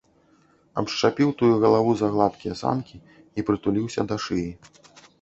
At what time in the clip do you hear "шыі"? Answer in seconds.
4.29-4.51